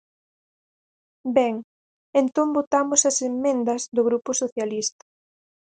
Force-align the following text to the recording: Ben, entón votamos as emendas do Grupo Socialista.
Ben, 1.37 1.53
entón 2.21 2.47
votamos 2.57 3.01
as 3.09 3.17
emendas 3.29 3.81
do 3.95 4.01
Grupo 4.07 4.31
Socialista. 4.41 5.05